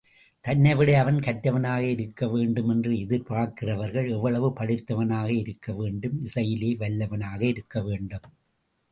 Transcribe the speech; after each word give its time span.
தன்னைவிட 0.39 0.99
அவன் 0.99 1.19
கற்றவனாக 1.19 1.81
இருக்கவேண்டும் 1.91 2.69
என்று 2.69 2.99
எதிர் 2.99 3.23
பார்க்கிறார்கள். 3.23 4.09
எவ்வளவு 4.09 4.53
படித்தவனாக 4.59 5.29
இருக்கவேண்டும்? 5.33 6.17
இசையிலே 6.21 6.71
வல்லவனாக 6.75 7.41
இருக்கவேண்டும். 7.41 8.27